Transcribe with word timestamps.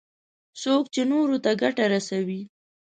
څوک 0.61 0.83
چې 0.93 1.01
نورو 1.11 1.37
ته 1.43 1.51
ګټه 1.61 1.85
رسوي. 1.93 2.41